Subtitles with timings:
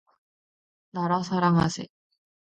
[0.93, 1.85] 나라 사랑하세